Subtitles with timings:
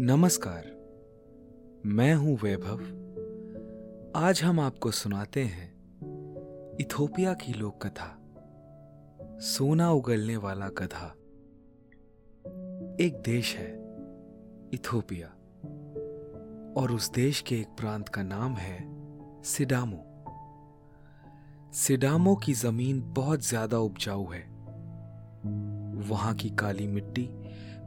[0.00, 0.64] नमस्कार।
[1.86, 2.78] मैं हूँ वैभव।
[4.16, 5.68] आज हम आपको सुनाते हैं
[6.80, 8.06] इथोपिया की लोक कथा
[9.40, 11.06] सोना उगलने वाला गधा।
[13.04, 13.70] एक देश है,
[14.74, 15.26] इथोपिया,
[16.82, 18.78] और उस देश के एक प्रांत का नाम है
[19.42, 20.04] सिडामो।
[21.72, 24.42] सिडामो की ज़मीन बहुत ज़्यादा उपजाऊ है।
[26.08, 27.30] वहाँ की काली मिट्टी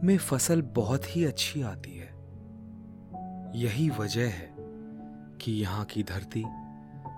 [0.04, 2.14] में फ़सल बहुत ही अच्छी आती है।
[3.56, 4.54] यही वजह है
[5.42, 6.44] कि यहाँ की धरती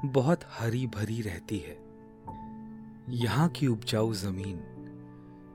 [0.06, 1.78] बहुत हरी भरी रहती है।
[3.10, 4.60] यहाँ की उपजाऊ ज़मीन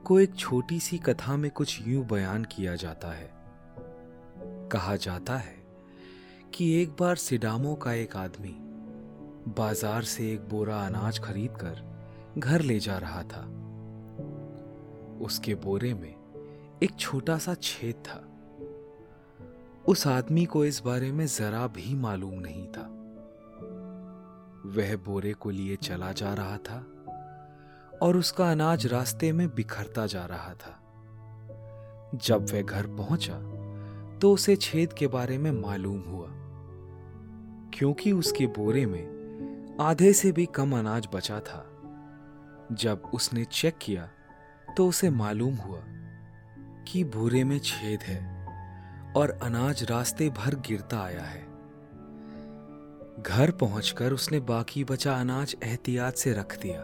[0.05, 3.29] को एक छोटी सी कथा में कुछ यूँ बयान किया जाता है।
[4.71, 5.55] कहा जाता है
[6.53, 8.55] कि एक बार सिडामो का एक आदमी
[9.57, 11.81] बाज़ार से एक बोरा अनाज खरीदकर
[12.37, 13.41] घर ले जा रहा था।
[15.25, 16.22] उसके बोरे में
[16.83, 18.15] एक छोटा सा छेद था।
[19.87, 22.81] उस आदमी को इस बारे में जरा भी मालूम नहीं था।
[24.69, 26.79] वह बोरे को लिए चला जा रहा था
[28.01, 30.79] और उसका अनाज रास्ते में बिखरता जा रहा था।
[32.15, 33.39] जब वह घर पहुँचा
[34.19, 36.27] तो उसे छेद के बारे में मालूम हुआ,
[37.69, 41.65] क्योंकि उसके बोरे में आधे से भी कम अनाज बचा था।
[42.71, 44.09] जब उसने चेक किया
[44.77, 45.79] तो उसे मालूम हुआ
[46.87, 48.19] कि बोरे में छेद है
[49.15, 51.41] और अनाज रास्ते भर गिरता आया है।
[53.21, 56.81] घर पहुंचकर उसने बाकी बचा अनाज एहतियात से रख दिया।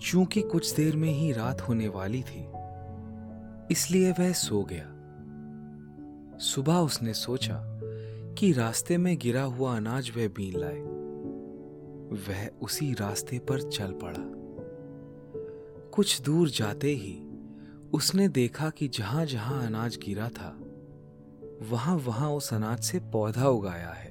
[0.00, 2.46] चूँकि कुछ देर में ही रात होने वाली थी,
[3.70, 4.86] इसलिए वह सो गया।
[6.38, 7.62] सुबह उसने सोचा
[8.38, 10.80] कि रास्ते में गिरा हुआ अनाज वह बीन लाए।
[12.28, 14.22] वह उसी रास्ते पर चल पड़ा।
[15.90, 17.12] कुछ दूर जाते ही
[17.92, 20.56] उसने देखा कि जहाँ जहाँ अनाज गिरा था
[21.62, 24.10] वहाँ वहाँ उस अनाज से पौधा उगाया है।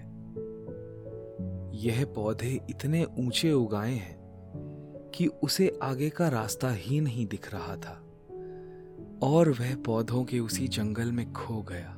[1.78, 4.18] यह पौधे इतने ऊँचे उगाए हैं
[5.16, 8.04] कि उसे आगे का रास्ता ही नहीं दिख रहा था,
[9.24, 11.96] और वह पौधों के उसी जंगल में खो गया।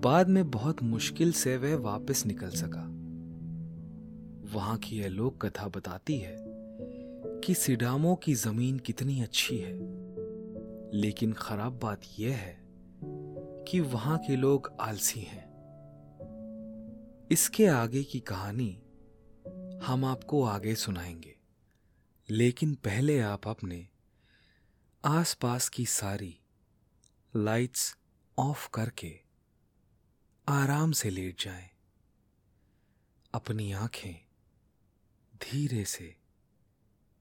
[0.00, 2.86] बाद में बहुत मुश्किल से वह वापस निकल सका।
[4.54, 6.49] वहाँ की यह लोक कथा बताती है
[7.44, 9.72] कि सिडामो की ज़मीन कितनी अच्छी है।
[10.94, 12.60] लेकिन खराब बात यह है
[13.68, 15.50] कि वहाँ के लोग आलसी हैं।
[17.30, 18.82] इसके आगे की कहानी
[19.84, 21.36] हम आपको आगे सुनाएँगे।
[22.30, 23.88] लेकिन पहले आप अपने
[25.04, 26.40] आसपास की सारी
[27.36, 27.96] लाइट्स
[28.38, 29.20] ऑफ़ करके
[30.48, 31.70] आराम से लेट जाएँ,
[33.34, 34.26] अपनी आँखें
[35.36, 36.19] धीरे से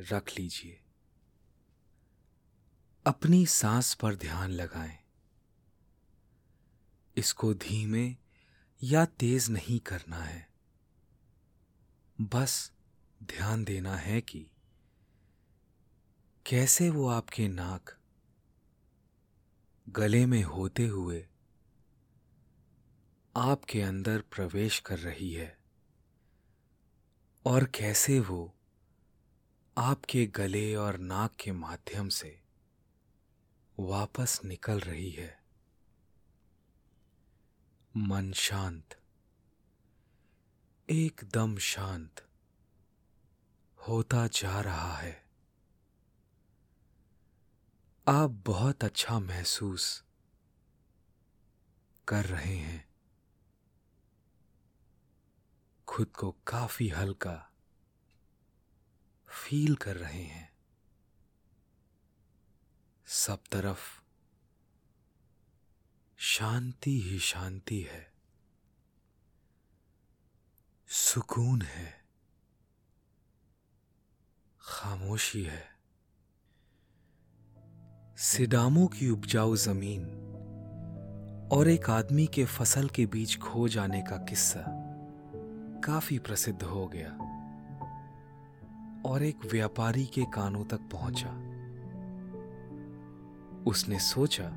[0.00, 0.82] रख लीजिए।
[3.06, 4.98] अपनी सांस पर ध्यान लगाएँ।
[7.16, 8.16] इसको धीमे
[8.82, 10.50] या तेज नहीं करना है।
[12.20, 12.72] बस
[13.22, 14.50] ध्यान देना है कि
[16.46, 17.98] कैसे वो आपके नाक
[19.88, 21.28] गले में होते हुए
[23.36, 25.58] आपके अंदर प्रवेश कर रही है
[27.46, 28.55] और कैसे वो
[29.78, 32.42] आपके गले और नाक के माध्यम से
[33.80, 35.44] वापस निकल रही है।
[37.96, 39.00] मन शांत,
[40.90, 42.28] एकदम शांत
[43.88, 45.26] होता जा रहा है।
[48.08, 50.04] आप बहुत अच्छा महसूस
[52.08, 52.88] कर रहे हैं।
[55.86, 57.50] खुद को काफ़ी हल्का
[59.44, 60.52] फील कर रहे हैं।
[63.06, 64.00] सब तरफ़
[66.16, 68.12] शांति ही शांति है।
[70.88, 72.04] सुकून है।
[74.60, 75.68] खामोशी है।
[78.16, 80.04] सिडामों की उपजाऊ ज़मीन
[81.52, 84.64] और एक आदमी के फ़सल के बीच खो जाने का किस्सा
[85.84, 87.35] काफ़ी प्रसिद्ध हो गया।
[89.06, 91.30] और एक व्यापारी के कानों तक पहुँचा।
[93.66, 94.50] उसने सोचा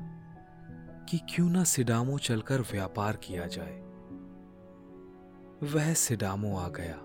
[1.10, 3.78] कि क्यों ना सिडामो चलकर व्यापार किया जाए।
[5.62, 6.96] वह सिडामो आ गया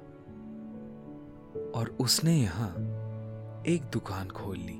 [1.71, 2.71] और उसने यहाँ
[3.67, 4.79] एक दुकान खोल ली।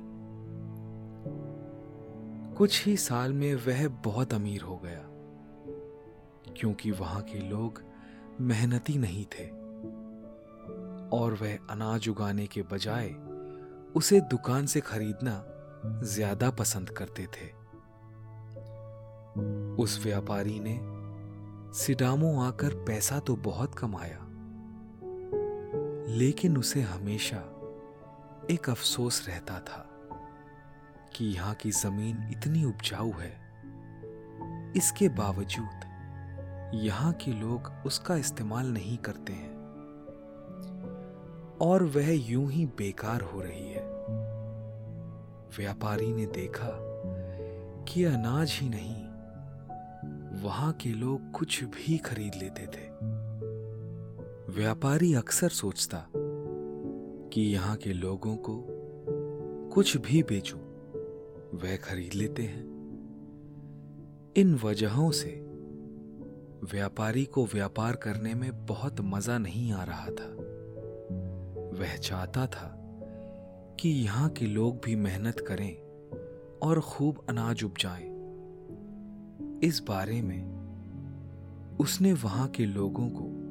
[2.56, 5.04] कुछ ही साल में वह बहुत अमीर हो गया,
[6.54, 7.82] क्योंकि वहाँ के लोग
[8.42, 9.65] मेहनती नहीं थे।
[11.14, 13.10] और वह अनाज उगाने के बजाय
[13.96, 15.42] उसे दुकान से खरीदना
[16.06, 17.48] ज़्यादा पसंद करते थे।
[19.76, 20.80] उस व्यापारी ने,
[21.78, 24.20] सिडामो आकर पैसा तो बहुत कमाया,
[26.10, 27.44] लेकिन उसे हमेशा
[28.52, 29.86] एक अफसोस रहता था
[31.16, 33.34] कि यहाँ की ज़मीन इतनी उपजाऊ है।
[34.78, 39.55] इसके बावजूद यहाँ के लोग उसका इस्तेमाल नहीं करते हैं।
[41.62, 43.84] और वह यूँ ही बेकार हो रही है।
[45.58, 46.70] व्यापारी ने देखा
[47.84, 49.06] कि अनाज ही नहीं,
[50.44, 52.88] वहाँ के लोग कुछ भी खरीद लेते थे।
[54.54, 56.06] व्यापारी अक्सर सोचता
[57.34, 58.66] कि यहाँ के लोगों को
[59.74, 60.58] कुछ भी बेचो,
[61.64, 62.64] वह खरीद लेते हैं।
[64.38, 65.42] इन वजहों से
[66.64, 70.35] व्यापारी को व्यापार करने में बहुत मज़ा नहीं आ रहा था।
[71.76, 72.82] वह चाहता था
[73.80, 75.78] कि यहाँ के लोग भी मेहनत करें
[76.64, 78.16] और खूब अनाज उपजाएँ।
[79.64, 80.56] इस बारे में
[81.78, 83.46] उसने वहाँ के लोगों को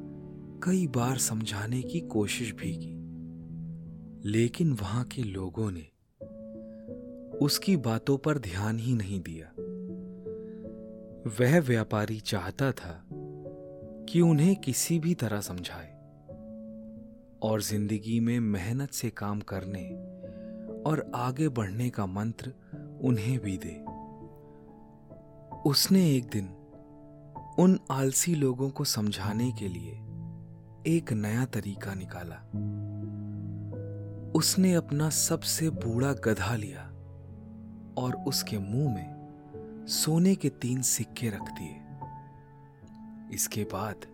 [0.62, 2.94] कई बार समझाने की कोशिश भी की।
[4.28, 5.88] लेकिन वहाँ के लोगों ने
[7.38, 9.46] उसकी बातों पर ध्यान ही नहीं दिया।
[11.40, 13.04] वह व्यापारी चाहता था
[14.08, 15.93] कि उन्हें किसी भी तरह समझाए।
[17.44, 19.82] और ज़िंदगी में मेहनत से काम करने
[20.82, 22.52] और आगे बढ़ने का मंत्र
[23.02, 23.74] उन्हें भी दे।
[25.70, 26.48] उसने एक दिन
[27.58, 29.92] उन आलसी लोगों को समझाने के लिए
[30.96, 32.36] एक नया तरीका निकाला।
[34.38, 36.82] उसने अपना सबसे बूढ़ा गधा लिया
[37.98, 41.76] और उसके मुँह में सोने के तीन सिक्के रख दिए।
[43.34, 44.06] इसके बाद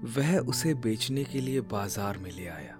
[0.00, 2.76] वह उसे बेचने के लिए बाज़ार में ले आया।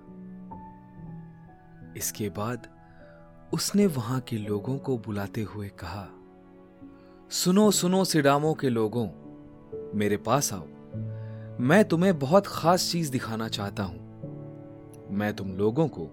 [1.97, 2.67] इसके बाद
[3.55, 6.09] उसने वहाँ के लोगों को बुलाते हुए कहा,
[7.31, 9.07] सुनो सुनो, सिडामो के लोगों,
[9.95, 10.67] मेरे पास आओ।
[11.61, 16.11] मैं तुम्हें बहुत खास चीज़ दिखाना चाहता हूँ। मैं तुम लोगों को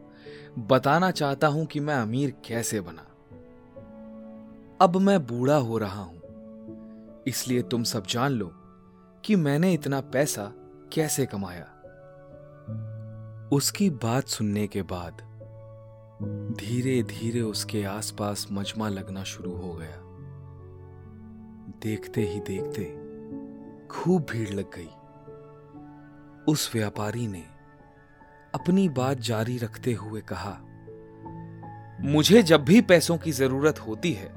[0.60, 3.06] बताना चाहता हूँ कि मैं अमीर कैसे बना।
[4.82, 8.52] अब मैं बूढ़ा हो रहा हूँ, इसलिए तुम सब जान लो
[9.24, 10.52] कि मैंने इतना पैसा
[10.94, 11.66] कैसे कमाया?
[13.52, 15.22] उसकी बात सुनने के बाद
[16.58, 19.98] धीरे धीरे उसके आसपास मजमा लगना शुरू हो गया।
[21.84, 22.84] देखते ही देखते
[23.88, 24.90] खूब भीड़ लग गई।
[26.48, 27.44] उस व्यापारी ने
[28.54, 30.58] अपनी बात जारी रखते हुए कहा,
[32.02, 34.30] मुझे जब भी पैसों की ज़रूरत होती है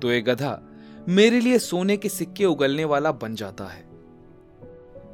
[0.00, 0.58] तो ये गधा
[1.08, 3.86] मेरे लिए सोने के सिक्के उगलने वाला बन जाता है।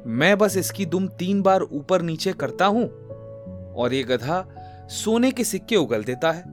[0.05, 2.83] मैं बस इसकी दुम तीन बार ऊपर नीचे करता हूँ,
[3.73, 4.45] और ये गधा
[4.89, 6.43] सोने के सिक्के उगल देता है।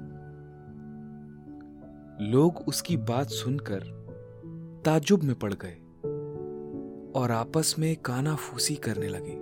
[2.30, 3.84] लोग उसकी बात सुनकर
[4.84, 5.74] ताजुब में पड़ गए,
[7.20, 9.36] और आपस में काना फूसी करने लगे।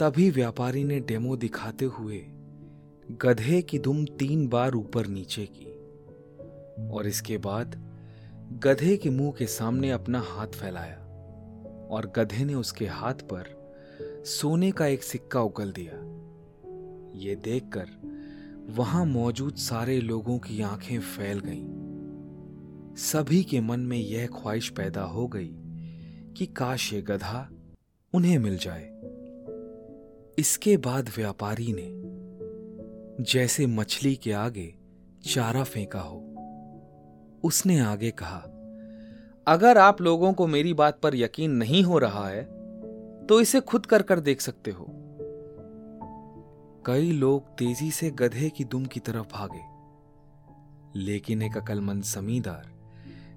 [0.00, 2.18] तभी व्यापारी ने डेमो दिखाते हुए
[3.22, 5.72] गधे की दुम तीन बार ऊपर नीचे की,
[6.88, 7.82] और इसके बाद
[8.64, 11.05] गधे के मुँह के सामने अपना हाथ फैलाया।
[11.90, 13.72] और गधे ने उसके हाथ पर
[14.24, 15.92] सोने का एक सिक्का उगल दिया
[17.18, 17.86] ये देखकर
[18.66, 21.86] वहाँ मौजूद सारे लोगों की आँखें फैल गईं।
[22.96, 25.54] सभी के मन में यह ख्वाहिश पैदा हो गई
[26.36, 27.50] कि काश ये गधा
[28.14, 28.92] उन्हें मिल जाए
[30.38, 32.06] इसके बाद व्यापारी ने
[33.24, 34.74] जैसे मछली के आगे
[35.30, 36.34] चारा फेंका हो,
[37.44, 38.46] उसने आगे कहा
[39.46, 42.42] अगर आप लोगों को मेरी बात पर यकीन नहीं हो रहा है
[43.26, 44.86] तो इसे खुद कर कर देख सकते हो।
[46.86, 49.62] कई लोग तेज़ी से गधे की दुम की तरफ़ भागे,
[51.00, 52.66] लेकिन एक अकलमंद जमींदार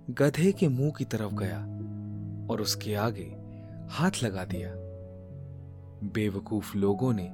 [0.09, 1.59] गधे के मुँह की तरफ़ गया
[2.49, 3.29] और उसके आगे
[3.89, 4.71] हाथ लगा दिया।
[6.13, 7.29] बेवकूफ़ लोगों ने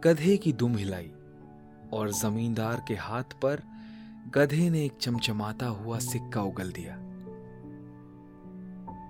[0.00, 1.10] गधे की दुम हिलाई
[1.92, 3.62] और जमींदार के हाथ पर
[4.34, 6.98] गधे ने एक चमचमाता हुआ सिक्का उगल दिया।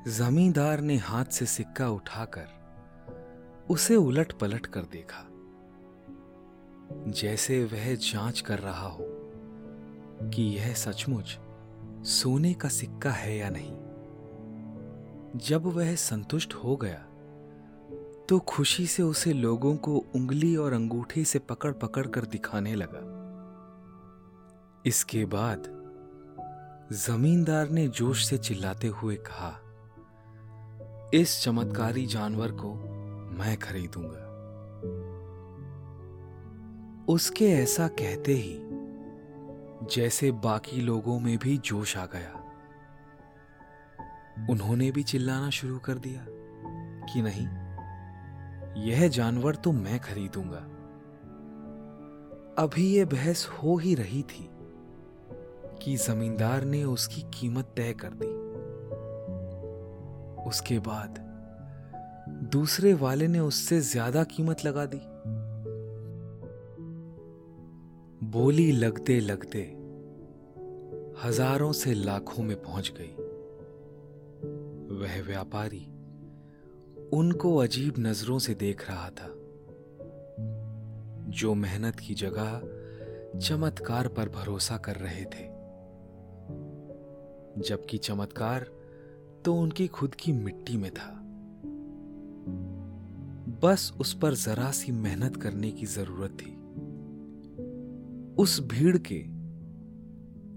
[0.09, 2.47] जमींदार ने हाथ से सिक्का उठाकर
[3.71, 5.25] उसे उलट पलट कर देखा।
[7.11, 9.07] जैसे वह जाँच कर रहा हो
[10.29, 11.39] कि यह सचमुच
[12.07, 13.73] सोने का सिक्का है या नहीं।
[15.39, 17.05] जब वह संतुष्ट हो गया
[18.29, 23.11] तो खुशी से उसे लोगों को उंगली और अंगूठे से पकड़ पकड़ कर दिखाने लगा।
[24.87, 25.65] इसके बाद
[26.93, 29.61] जमींदार ने जोश से चिल्लाते हुए कहा
[31.15, 32.75] इस चमत्कारी जानवर को
[33.39, 34.23] मैं खरीदूँगा।
[37.09, 38.59] उसके ऐसा कहते ही,
[39.95, 42.33] जैसे बाकी लोगों में भी जोश आ गया,
[44.51, 46.27] उन्होंने भी चिल्लाना शुरू कर दिया
[47.13, 47.47] कि नहीं,
[48.85, 50.65] यह जानवर तो मैं खरीदूँगा।
[52.63, 54.51] अभी यह बहस हो ही रही थी
[55.83, 58.44] कि जमींदार ने उसकी कीमत तय कर दी।
[60.47, 61.19] उसके बाद
[62.53, 65.01] दूसरे वाले ने उससे ज़्यादा कीमत लगा दी।
[68.31, 69.63] बोली लगते लगते
[71.25, 73.15] हज़ारों से लाखों में पहुँच गई।
[75.01, 75.85] वह व्यापारी
[77.13, 79.29] उनको अजीब नज़रों से देख रहा था,
[81.31, 82.61] जो मेहनत की जगह
[83.39, 85.47] चमत्कार पर भरोसा कर रहे थे।
[87.61, 88.67] जबकि चमत्कार
[89.45, 91.21] तो उनकी खुद की मिट्टी में था।
[93.63, 96.55] बस उस पर जरा सी मेहनत करने की ज़रूरत थी।
[98.43, 99.35] उस भीड़ के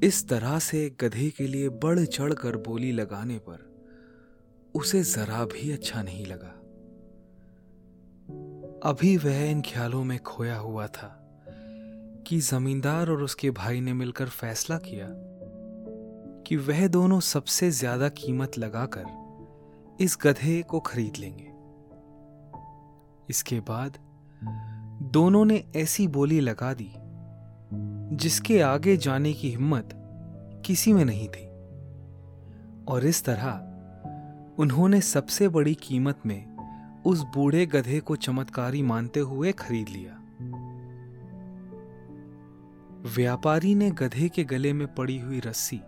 [0.08, 3.86] इस तरह से गधे के लिए बढ़ चढ़ कर बोली लगाने पर
[4.76, 6.54] उसे जरा भी अच्छा नहीं लगा।
[8.90, 11.24] अभी वह इन ख्यालों में खोया हुआ था
[12.28, 15.08] कि जमींदार और उसके भाई ने मिलकर फैसला किया
[16.48, 19.06] कि वह दोनों सबसे ज़्यादा कीमत लगाकर
[20.00, 21.52] इस गधे को खरीद लेंगे।
[23.30, 23.98] इसके बाद
[25.12, 26.92] दोनों ने ऐसी बोली लगा दी,
[28.18, 29.90] जिसके आगे जाने की हिम्मत
[30.66, 31.46] किसी में नहीं थी।
[32.86, 36.58] और इस तरह उन्होंने सबसे बड़ी कीमत में
[37.06, 40.18] उस बूढ़े गधे को चमत्कारी मानते हुए खरीद लिया।
[43.16, 45.82] व्यापारी ने गधे के गले में पड़ी हुई रस्सी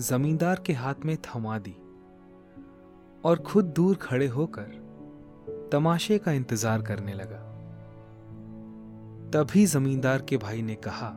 [0.00, 1.74] जमींदार के हाथ में थमा दी
[3.24, 7.38] और खुद दूर खड़े होकर तमाशे का इंतज़ार करने लगा।
[9.32, 11.08] तभी जमींदार के भाई ने कहा,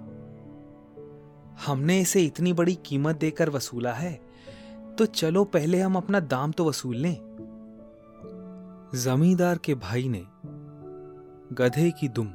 [1.65, 4.13] हमने इसे इतनी बड़ी कीमत देकर वसूला है
[4.97, 7.17] तो चलो पहले हम अपना दाम तो वसूल लें।
[8.95, 10.23] जमींदार के भाई ने
[11.55, 12.27] गधे की दुम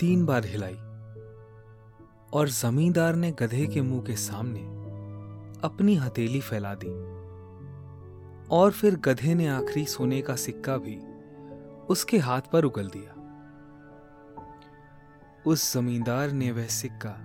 [0.00, 0.76] तीन बार हिलाई
[2.32, 4.60] और जमींदार ने गधे के मुँह के सामने
[5.64, 7.14] अपनी हथेली फैला दी।
[8.48, 10.96] और फिर गधे ने आखिरी सोने का सिक्का भी
[11.88, 13.14] उसके हाथ पर उगल दिया।
[15.46, 17.16] उस जमींदार ने वह सिक्का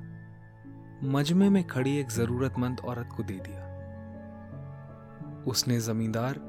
[1.04, 3.70] मजमे में खड़ी एक जरूरतमंद औरत को दे दिया।
[5.48, 6.40] उसने जमींदार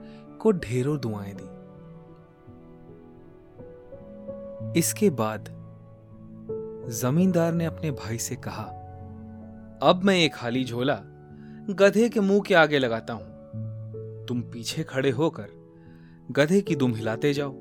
[0.41, 1.61] को ढेरों दुआएँ दी।
[4.79, 5.45] इसके बाद
[6.91, 8.65] जमींदार ने अपने भाई से कहा,
[9.83, 11.03] अब मैं एक खाली झोला
[11.75, 15.49] गधे के मुँह के आगे लगाता हूँ। तुम पीछे खड़े होकर
[16.31, 17.55] गधे की दुम हिलाते जाओ।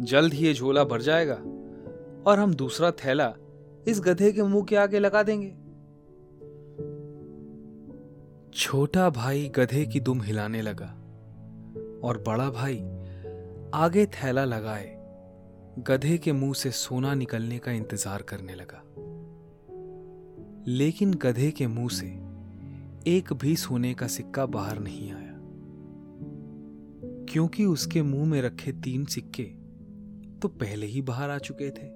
[0.00, 1.34] जल्द ही ये झोला भर जाएगा
[2.30, 3.34] और हम दूसरा थैला
[3.88, 5.48] इस गधे के मुँह के आगे लगा देंगे।
[8.52, 10.86] छोटा भाई गधे की दुम हिलाने लगा
[12.04, 12.78] और बड़ा भाई
[13.74, 14.92] आगे थैला लगाए
[15.78, 18.82] गधे के मुँह से सोना निकलने का इंतज़ार करने लगा।
[20.68, 22.25] लेकिन गधे के मुँह से
[23.08, 25.34] एक भी सोने का सिक्का बाहर नहीं आया।
[27.32, 29.42] क्योंकि उसके मुँह में रखे तीन सिक्के
[30.38, 31.86] तो पहले ही बाहर आ चुके थे।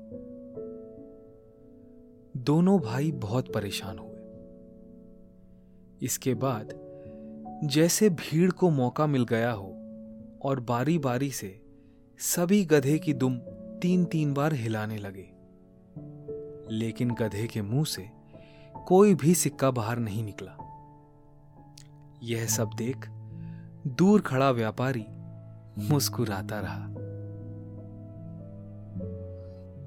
[2.40, 4.20] दोनों भाई बहुत परेशान हुए।
[6.06, 6.72] इसके बाद
[7.64, 9.68] जैसे भीड़ को मौका मिल गया हो
[10.42, 11.60] और बारी बारी से
[12.18, 13.38] सभी गधे की दुम
[13.82, 15.28] तीन तीन बार हिलाने लगे,
[16.76, 18.10] लेकिन गधे के मुँह से
[18.86, 20.69] कोई भी सिक्का बाहर नहीं निकला।
[22.22, 23.08] यह सब देख
[23.86, 25.04] दूर खड़ा व्यापारी
[25.78, 26.86] मुस्कुराता रहा।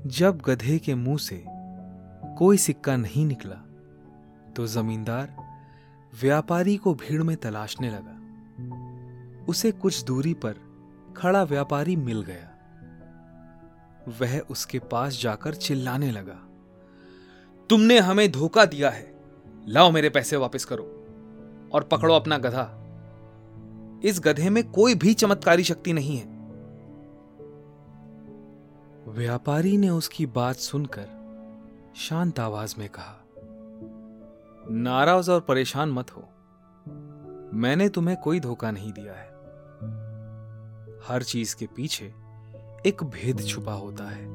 [0.09, 1.43] जब गधे के मुँह से
[2.37, 3.55] कोई सिक्का नहीं निकला
[4.53, 5.35] तो जमींदार
[6.21, 10.55] व्यापारी को भीड़ में तलाशने लगा। उसे कुछ दूरी पर
[11.17, 12.49] खड़ा व्यापारी मिल गया।
[14.21, 16.39] वह उसके पास जाकर चिल्लाने लगा,
[17.69, 19.15] तुमने हमें धोखा दिया है।
[19.67, 21.02] लाओ मेरे पैसे वापस करो।
[21.73, 22.79] और पकड़ो अपना गधा।
[24.03, 26.33] इस गधे में कोई भी चमत्कारी शक्ति नहीं है।
[29.07, 31.23] व्यापारी ने उसकी बात सुनकर
[31.95, 33.19] शांत आवाज़ में कहा,
[34.71, 36.23] नाराज़ और परेशान मत हो।
[37.53, 39.33] मैंने तुम्हें कोई धोखा नहीं दिया है।
[41.07, 42.13] हर चीज़ के पीछे
[42.85, 44.27] एक भेद छुपा होता है।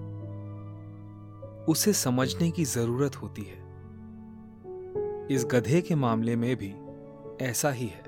[1.64, 3.59] उसे समझने की ज़रूरत होती है।
[5.30, 6.75] इस गधे के मामले में भी
[7.40, 8.02] ऐसा ही है।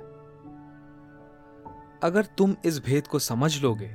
[2.02, 3.88] अगर तुम इस भेद को समझ लोगे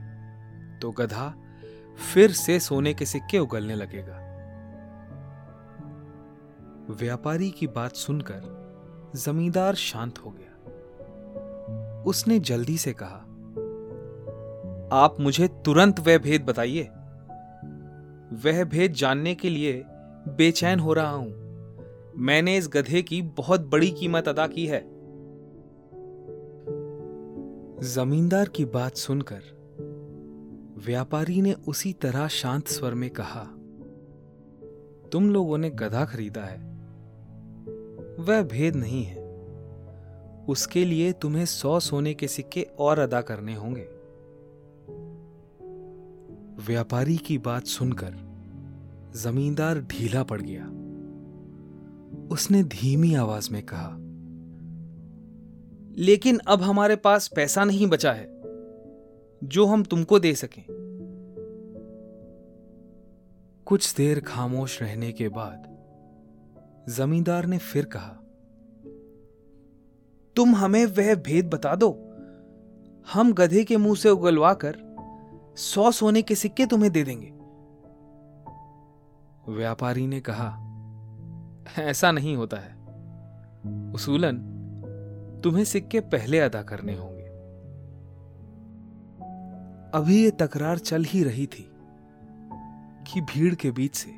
[0.79, 1.33] तो गधा
[2.13, 4.21] फिर से सोने के सिक्के उगलने लगेगा।
[6.89, 13.21] व्यापारी की बात सुनकर जमींदार शांत हो गया। उसने जल्दी से कहा,
[14.93, 16.83] आप मुझे तुरंत वह भेद बताइए।
[18.45, 19.83] वह भेद जानने के लिए
[20.27, 24.94] बेचैन हो रहा हूँ। मैंने इस गधे की बहुत बड़ी कीमत अदा की है।
[27.83, 29.41] जमींदार की बात सुनकर
[30.85, 33.43] व्यापारी ने उसी तरह शांत स्वर में कहा,
[35.09, 36.57] तुम लोगों ने गधा खरीदा है।
[38.19, 39.25] वह भेद नहीं है।
[40.47, 43.87] उसके लिए तुम्हें सौ सोने के सिक्के और अदा करने होंगे।
[46.65, 48.15] व्यापारी की बात सुनकर
[49.15, 50.65] जमींदार ढीला पड़ गया।
[52.27, 53.97] उसने धीमी आवाज़ में कहा
[55.97, 58.41] लेकिन अब हमारे पास पैसा नहीं बचा है,
[59.43, 60.63] जो हम तुमको दे सकें।
[63.65, 65.75] कुछ देर खामोश रहने के बाद,
[66.89, 68.19] जमींदार ने फिर कहा,
[70.35, 71.89] तुम हमें वह भेद बता दो।
[73.13, 74.75] हम गधे के मुँह से उगलवा कर
[75.57, 77.31] सौ सोने के सिक्के तुम्हें दे देंगे।
[79.51, 80.61] व्यापारी ने कहा,
[81.79, 82.75] ऐसा नहीं होता है।
[83.93, 84.51] उसूलन
[85.45, 87.25] तुम्हें सिक्के पहले अदा करने होंगे।
[89.97, 91.71] अभी ये तकरार चल ही रही थी
[93.07, 94.11] कि भीड़ के बीच से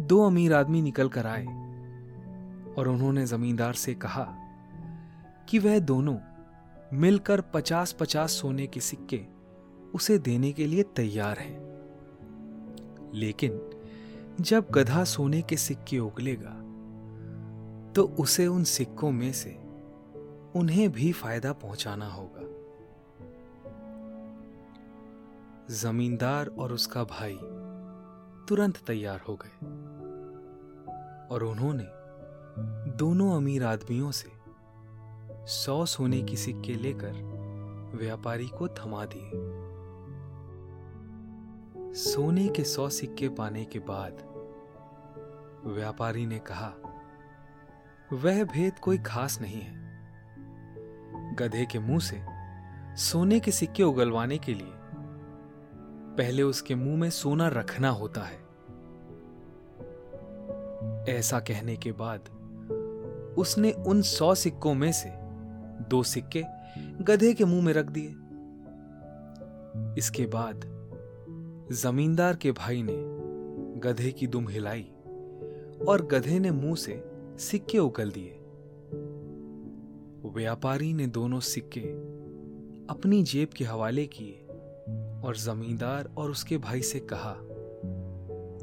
[0.00, 1.46] दो अमीर आदमी निकल कर आए
[2.74, 4.34] और उन्होंने जमींदार से कहा
[5.48, 6.16] कि वह दोनों
[6.92, 9.20] मिलकर पचास पचास सोने के सिक्के
[9.94, 11.58] उसे देने के लिए तैयार हैं।
[13.14, 13.70] लेकिन
[14.40, 16.62] जब गधा सोने के सिक्के उगलेगा
[17.92, 19.65] तो उसे उन सिक्कों में से
[20.56, 22.44] उन्हें भी फ़ायदा पहुंचाना होगा।
[25.74, 27.34] जमींदार और उसका भाई
[28.48, 29.66] तुरंत तैयार हो गए
[31.34, 31.86] और उन्होंने
[32.96, 34.28] दोनों अमीर आदमियों से
[35.46, 37.12] सौ सोने की सिक्के लेकर
[37.94, 39.30] व्यापारी को थमा दिए।
[41.94, 44.22] सोने के सौ सिक्के पाने के बाद
[45.66, 46.72] व्यापारी ने कहा,
[48.12, 49.85] वह भेद कोई खास नहीं है।
[51.38, 52.20] गधे के मुँह से,
[52.96, 54.72] सोने के सिक्के उगलवाने के लिए।
[56.16, 58.46] पहले उसके मुँह में सोना रखना होता है।
[61.18, 62.20] ऐसा कहने के बाद
[63.38, 65.12] उसने उन सौ सिक्कों में से
[65.88, 66.42] दो सिक्के
[67.04, 68.14] गधे के मुँह में रख दिए।
[69.98, 70.60] इसके बाद
[71.72, 73.16] जमींदार के भाई ने
[73.80, 74.90] गधे की दुम हिलाई
[75.88, 77.04] और गधे ने मुँह से
[77.38, 78.35] सिक्के उगल दिए।
[80.34, 82.16] व्यापारी ने दोनों सिक्के
[82.90, 84.46] अपनी जेब के हवाले किए
[85.26, 87.32] और जमींदार और उसके भाई से कहा,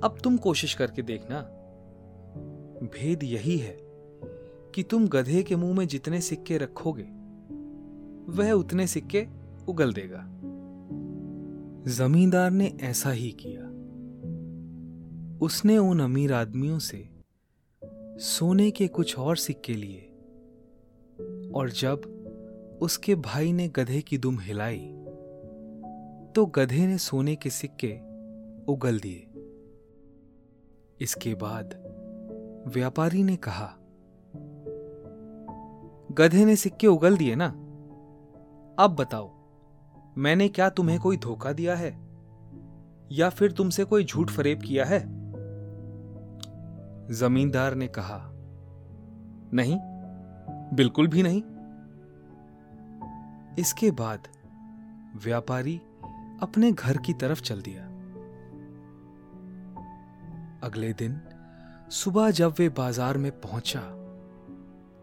[0.03, 1.41] अब तुम कोशिश करके देखना।
[2.83, 3.77] भेद यही है
[4.75, 7.09] कि तुम गधे के मुँह में जितने सिक्के रखोगे,
[8.31, 9.27] वह उतने सिक्के
[9.67, 10.29] उगल देगा।
[11.91, 13.73] जमींदार ने ऐसा ही किया।
[15.45, 17.09] उसने उन अमीर आदमियों से
[18.17, 20.12] सोने के कुछ और सिक्के लिए
[21.55, 22.01] और जब
[22.81, 24.89] उसके भाई ने गधे की दुम हिलाई
[26.35, 27.99] तो गधे ने सोने के सिक्के
[28.73, 29.27] उगल दिए।
[31.01, 31.73] इसके बाद
[32.67, 33.77] व्यापारी ने कहा,
[36.11, 37.47] गधे ने सिक्के उगल दिए ना?
[38.79, 39.31] अब बताओ,
[40.17, 42.07] मैंने क्या तुम्हें कोई धोखा दिया है?
[43.11, 44.99] या फिर तुमसे कोई झूठ फरेब किया है?
[47.13, 48.29] जमींदार ने कहा,
[49.53, 49.92] नहीं
[50.73, 51.41] बिल्कुल भी नहीं।
[53.59, 54.27] इसके बाद
[55.23, 55.75] व्यापारी
[56.41, 57.83] अपने घर की तरफ़ चल दिया।
[60.63, 61.19] अगले दिन
[61.89, 63.81] सुबह जब वे बाज़ार में पहुँचा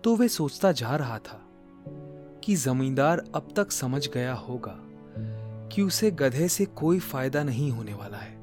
[0.04, 1.40] तो वे सोचता जा रहा था
[2.44, 4.76] कि जमींदार अब तक समझ गया होगा
[5.72, 8.36] कि उसे गधे से कोई फ़ायदा नहीं होने वाला है।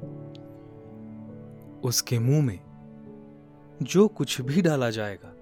[1.82, 2.60] उसके मुँह में
[3.84, 5.34] जो कुछ भी डाला जाएगा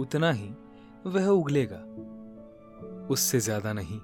[0.00, 0.48] उतना ही
[1.06, 1.82] वह उगलेगा।
[3.06, 4.00] उससे ज़्यादा नहीं।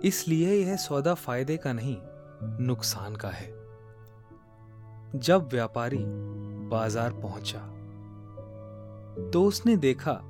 [0.00, 1.96] इसलिए यह सौदा फ़ायदे का नहीं,
[2.60, 3.48] नुकसान का है।
[5.16, 6.04] जब व्यापारी
[6.70, 7.58] बाज़ार पहुँचा
[9.32, 10.20] तो उसने देखा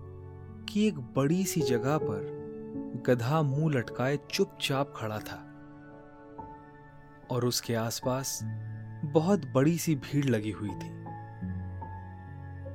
[0.69, 5.45] कि एक बड़ी सी जगह पर गधा मुँह लटकाए चुपचाप खड़ा था
[7.31, 8.39] और उसके आसपास
[9.05, 10.91] बहुत बड़ी सी भीड़ लगी हुई थी।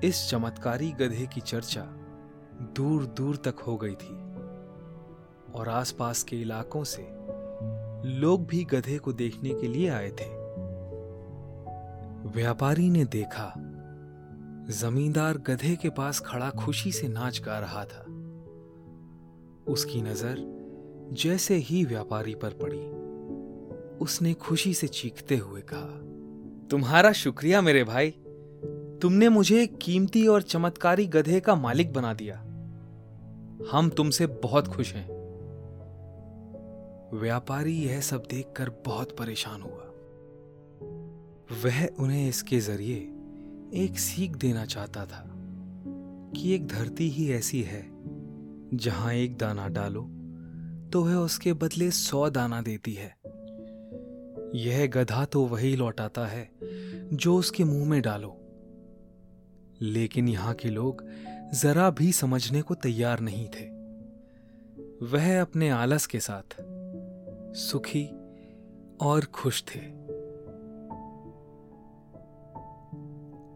[0.04, 1.82] इस चमत्कारी गधे की चर्चा
[2.76, 4.16] दूर दूर तक हो गई थी
[5.54, 7.08] और आसपास के इलाकों से
[8.20, 10.26] लोग भी गधे को देखने के लिए आए थे।
[12.30, 13.54] व्यापारी ने देखा,
[14.70, 18.04] जमींदार गधे के पास खड़ा खुशी से नाच गा रहा था।
[19.72, 20.36] उसकी नज़र
[21.14, 22.86] जैसे ही व्यापारी पर पड़ी,
[23.98, 26.00] उसने खुशी से चीखते हुए कहा,
[26.68, 28.14] तुम्हारा शुक्रिया मेरे भाई
[29.04, 32.38] तुमने मुझे कीमती और चमत्कारी गधे का मालिक बना दिया।
[33.72, 35.08] हम तुमसे बहुत खुश हैं।
[37.20, 39.84] व्यापारी यह सब देखकर बहुत परेशान हुआ।
[41.64, 42.96] वह उन्हें इसके ज़रिए
[43.84, 45.32] एक सीख देना चाहता था
[46.36, 47.86] कि एक धरती ही ऐसी है,
[48.74, 50.02] जहाँ एक दाना डालो
[50.94, 53.18] तो वह उसके बदले सौ दाना देती है।
[54.56, 56.50] यह गधा तो वही लौटाता है
[57.14, 58.40] जो उसके मुँह में डालो।
[59.84, 61.06] लेकिन यहाँ के लोग
[61.54, 63.70] जरा भी समझने को तैयार नहीं थे।
[65.06, 66.58] वह अपने आलस के साथ
[67.56, 68.06] सुखी
[69.02, 69.80] और खुश थे।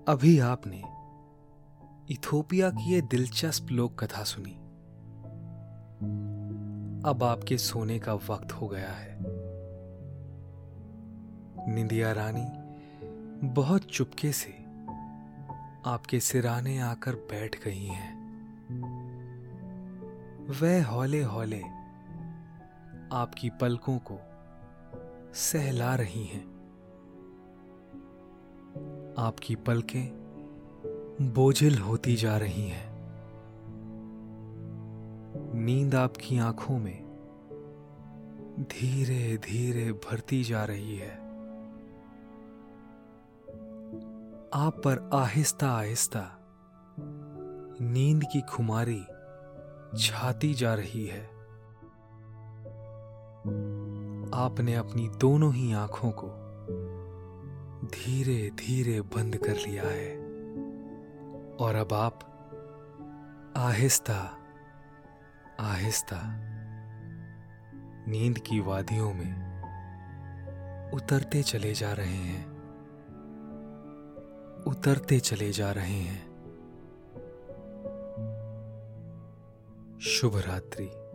[0.07, 0.83] अभी आपने
[2.13, 4.55] इथोपिया की यह दिलचस्प लोक कथा सुनी।
[7.09, 9.17] अब आपके सोने का वक्त हो गया है।
[11.73, 12.47] निंदिया रानी
[13.47, 14.66] बहुत चुपके से
[15.88, 18.17] आपके सिराने आकर बैठ गई हैं।
[20.62, 21.62] वह हौले हौले
[23.12, 24.19] आपकी पलकों को
[25.34, 26.45] सहला रही हैं।
[29.17, 30.08] आपकी पलकें
[31.21, 32.89] बोझिल होती जा रही हैं।
[35.54, 37.04] नींद आपकी आँखों में
[38.60, 41.26] धीरे धीरे भरती जा रही है।
[44.53, 46.38] आप पर आहिस्ता आहिस्ता
[47.81, 49.03] नींद की खुमारी
[49.97, 51.23] छाती जा रही है।
[54.33, 56.27] आपने अपनी दोनों ही आँखों को
[57.86, 60.15] धीरे धीरे बंद कर लिया है
[61.55, 62.19] और अब आप
[63.57, 64.38] आहिस्ता
[65.60, 66.21] आहिस्ता
[68.07, 69.47] नींद की वादियों में
[70.91, 72.56] उतरते चले जा रहे हैं।
[74.67, 76.27] उतरते चले जा रहे हैं।
[80.01, 81.06] शुभ रात्रि।